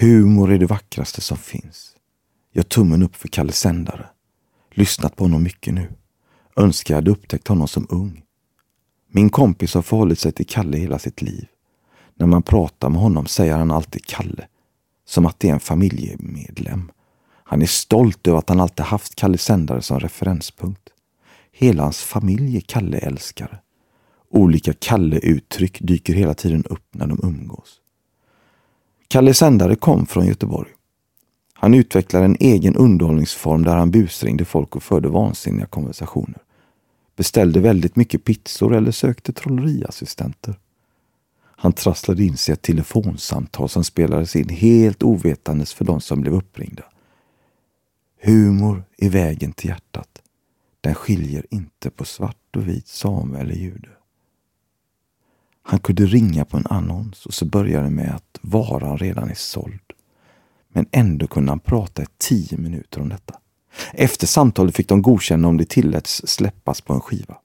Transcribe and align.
Humor 0.00 0.52
är 0.52 0.58
det 0.58 0.66
vackraste 0.66 1.20
som 1.20 1.36
finns. 1.36 1.96
Jag 2.52 2.68
tummen 2.68 3.02
upp 3.02 3.16
för 3.16 3.28
Kalle 3.28 3.52
Sändare. 3.52 4.06
Lyssnat 4.70 5.16
på 5.16 5.24
honom 5.24 5.42
mycket 5.42 5.74
nu. 5.74 5.88
Önskar 6.56 6.94
jag 6.94 6.96
hade 6.96 7.10
upptäckt 7.10 7.48
honom 7.48 7.68
som 7.68 7.86
ung. 7.90 8.22
Min 9.12 9.30
kompis 9.30 9.74
har 9.74 9.82
förhållit 9.82 10.18
sig 10.18 10.32
till 10.32 10.46
Kalle 10.46 10.78
hela 10.78 10.98
sitt 10.98 11.22
liv. 11.22 11.46
När 12.14 12.26
man 12.26 12.42
pratar 12.42 12.88
med 12.88 13.00
honom 13.00 13.26
säger 13.26 13.56
han 13.56 13.70
alltid 13.70 14.06
Kalle. 14.06 14.46
Som 15.06 15.26
att 15.26 15.40
det 15.40 15.48
är 15.48 15.52
en 15.52 15.60
familjemedlem. 15.60 16.90
Han 17.44 17.62
är 17.62 17.66
stolt 17.66 18.26
över 18.26 18.38
att 18.38 18.48
han 18.48 18.60
alltid 18.60 18.86
haft 18.86 19.14
Kalle 19.14 19.38
Sändare 19.38 19.82
som 19.82 20.00
referenspunkt. 20.00 20.88
Hela 21.52 21.82
hans 21.82 21.98
familj 22.02 22.56
är 22.56 22.60
Kalle-älskare. 22.60 23.58
Olika 24.30 24.72
Kalle-uttryck 24.72 25.78
dyker 25.80 26.14
hela 26.14 26.34
tiden 26.34 26.64
upp 26.64 26.94
när 26.94 27.06
de 27.06 27.20
umgås. 27.22 27.80
Kalle 29.10 29.34
Sändare 29.34 29.76
kom 29.76 30.06
från 30.06 30.26
Göteborg. 30.26 30.70
Han 31.54 31.74
utvecklade 31.74 32.24
en 32.24 32.36
egen 32.40 32.76
underhållningsform 32.76 33.64
där 33.64 33.76
han 33.76 33.90
busringde 33.90 34.44
folk 34.44 34.76
och 34.76 34.82
förde 34.82 35.08
vansinniga 35.08 35.66
konversationer. 35.66 36.42
Beställde 37.16 37.60
väldigt 37.60 37.96
mycket 37.96 38.24
pizzor 38.24 38.74
eller 38.74 38.90
sökte 38.90 39.32
trolleriassistenter. 39.32 40.58
Han 41.40 41.72
trasslade 41.72 42.24
in 42.24 42.36
sig 42.36 42.52
ett 42.52 42.62
telefonsamtal 42.62 43.68
som 43.68 43.84
spelades 43.84 44.36
in 44.36 44.48
helt 44.48 45.02
ovetandes 45.02 45.74
för 45.74 45.84
de 45.84 46.00
som 46.00 46.20
blev 46.20 46.34
uppringda. 46.34 46.84
Humor 48.22 48.84
är 48.98 49.10
vägen 49.10 49.52
till 49.52 49.68
hjärtat. 49.68 50.22
Den 50.80 50.94
skiljer 50.94 51.46
inte 51.50 51.90
på 51.90 52.04
svart 52.04 52.56
och 52.56 52.68
vit, 52.68 52.88
same 52.88 53.40
eller 53.40 53.54
jude. 53.54 53.88
Han 55.70 55.80
kunde 55.80 56.06
ringa 56.06 56.44
på 56.44 56.56
en 56.56 56.66
annons 56.70 57.26
och 57.26 57.34
så 57.34 57.44
började 57.44 57.84
det 57.84 57.90
med 57.90 58.14
att 58.14 58.38
varan 58.40 58.98
redan 58.98 59.30
är 59.30 59.34
såld. 59.34 59.80
Men 60.68 60.86
ändå 60.90 61.26
kunde 61.26 61.50
han 61.50 61.60
prata 61.60 62.02
i 62.02 62.06
tio 62.18 62.58
minuter 62.58 63.00
om 63.00 63.08
detta. 63.08 63.38
Efter 63.92 64.26
samtalet 64.26 64.76
fick 64.76 64.88
de 64.88 65.02
godkänna 65.02 65.48
om 65.48 65.56
det 65.56 65.68
tilläts 65.68 66.22
släppas 66.26 66.80
på 66.80 66.92
en 66.92 67.00
skiva. 67.00 67.36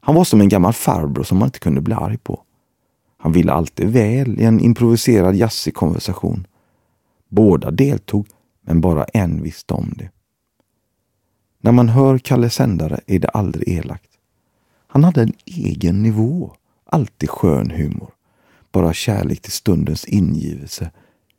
Han 0.00 0.14
var 0.14 0.24
som 0.24 0.40
en 0.40 0.48
gammal 0.48 0.72
farbror 0.72 1.22
som 1.24 1.38
man 1.38 1.48
inte 1.48 1.58
kunde 1.58 1.80
bli 1.80 1.94
arg 1.94 2.18
på. 2.18 2.42
Han 3.18 3.32
ville 3.32 3.52
alltid 3.52 3.88
väl 3.88 4.40
i 4.40 4.44
en 4.44 4.60
improviserad 4.60 5.34
jazzig 5.34 5.74
konversation. 5.74 6.46
Båda 7.28 7.70
deltog, 7.70 8.26
men 8.60 8.80
bara 8.80 9.04
en 9.04 9.42
visste 9.42 9.74
om 9.74 9.94
det. 9.96 10.10
När 11.60 11.72
man 11.72 11.88
hör 11.88 12.18
Kalle 12.18 12.50
Sändare 12.50 13.00
är 13.06 13.18
det 13.18 13.28
aldrig 13.28 13.68
elakt. 13.68 14.10
Han 14.86 15.04
hade 15.04 15.22
en 15.22 15.32
egen 15.44 16.02
nivå, 16.02 16.56
alltid 16.92 17.30
skön 17.30 17.70
humor. 17.70 18.10
Bara 18.72 18.92
kärlek 18.92 19.42
till 19.42 19.52
stundens 19.52 20.04
ingivelse 20.04 20.90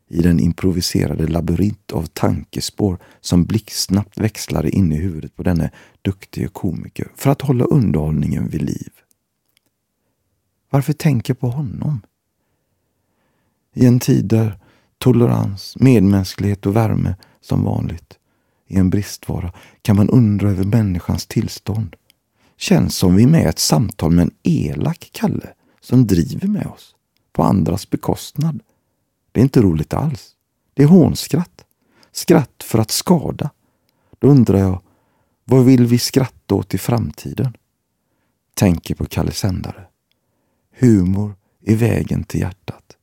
i 0.09 0.21
den 0.21 0.39
improviserade 0.39 1.27
labyrint 1.27 1.91
av 1.91 2.05
tankespår 2.05 2.97
som 3.21 3.43
blixtsnabbt 3.43 4.17
växlade 4.17 4.69
in 4.69 4.91
i 4.91 4.95
huvudet 4.95 5.35
på 5.35 5.43
denne 5.43 5.71
duktige 6.01 6.47
komiker 6.47 7.07
för 7.15 7.29
att 7.29 7.41
hålla 7.41 7.65
underhållningen 7.65 8.47
vid 8.47 8.61
liv. 8.61 8.91
Varför 10.69 10.93
tänka 10.93 11.35
på 11.35 11.49
honom? 11.49 12.01
I 13.73 13.85
en 13.85 13.99
tid 13.99 14.25
där 14.25 14.59
tolerans, 14.97 15.75
medmänsklighet 15.79 16.65
och 16.65 16.75
värme 16.75 17.15
som 17.41 17.63
vanligt 17.63 18.19
är 18.67 18.79
en 18.79 18.89
bristvara 18.89 19.53
kan 19.81 19.95
man 19.95 20.09
undra 20.09 20.49
över 20.49 20.63
människans 20.63 21.25
tillstånd. 21.27 21.95
Känns 22.64 22.97
som 22.97 23.16
vi 23.16 23.23
är 23.23 23.28
med 23.28 23.44
i 23.44 23.45
ett 23.45 23.59
samtal 23.59 24.11
med 24.11 24.23
en 24.23 24.31
elak 24.44 25.09
Kalle 25.11 25.53
som 25.81 26.08
driver 26.08 26.47
med 26.47 26.67
oss 26.67 26.95
på 27.31 27.44
andras 27.44 27.89
bekostnad. 27.89 28.59
Det 29.31 29.39
är 29.39 29.44
inte 29.44 29.61
roligt 29.61 29.94
alls. 29.94 30.36
Det 30.73 30.83
är 30.83 30.88
hånskratt. 30.88 31.66
Skratt 32.11 32.64
för 32.64 32.80
att 32.80 32.92
skada. 32.92 33.50
Då 34.20 34.28
undrar 34.28 34.59
jag, 34.59 34.81
vad 35.44 35.66
vill 35.66 35.86
vi 35.86 36.00
skratta 36.00 36.55
åt 36.55 36.73
i 36.73 36.78
framtiden? 36.78 37.58
Tänker 38.54 38.95
på 38.95 39.05
Kalle 39.05 39.32
Sändare. 39.32 39.87
Humor 40.80 41.36
är 41.61 41.76
vägen 41.76 42.23
till 42.23 42.39
hjärtat. 42.39 42.98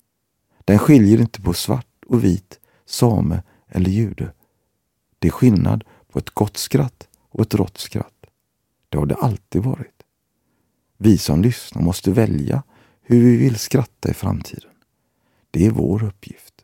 Den 0.65 0.79
skiljer 0.79 1.21
inte 1.21 1.41
på 1.41 1.55
svart 1.55 2.05
och 2.07 2.25
vit, 2.25 2.61
same 2.87 3.43
eller 3.69 3.91
jude. 3.91 4.33
Det 5.19 5.29
är 5.29 5.33
skillnad 5.33 5.85
på 6.13 6.19
ett 6.19 6.31
gott 6.31 6.57
skratt 6.57 7.09
och 7.31 7.43
ett 7.43 7.55
rått 7.55 7.79
skratt. 7.79 8.20
Det 8.91 8.99
har 8.99 9.07
det 9.07 9.15
alltid 9.15 9.63
varit. 9.63 10.03
Vi 10.99 11.19
som 11.19 11.43
lyssnar 11.43 11.83
måste 11.83 12.11
välja 12.11 12.63
hur 13.03 13.25
vi 13.25 13.37
vill 13.37 13.57
skratta 13.57 14.11
i 14.11 14.15
framtiden. 14.15 14.71
Det 15.51 15.67
är 15.67 15.71
vår 15.71 16.05
uppgift. 16.05 16.60